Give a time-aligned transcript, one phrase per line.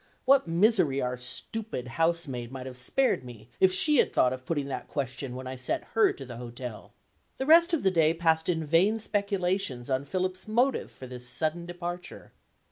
[0.25, 4.65] What misery our stupid housemaid might have spared me, if she had thought of putting
[4.65, 6.93] that question when I sent her to the hotel!
[7.37, 11.67] The rest of the day passed in vain speculations on Philip's motive for this sudden
[11.67, 12.31] departure.